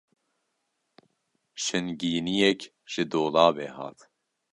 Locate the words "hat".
3.77-3.99